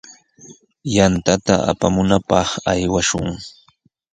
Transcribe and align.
Yantata 0.95 1.53
apamunapaq 1.71 2.49
aywashun. 2.71 3.27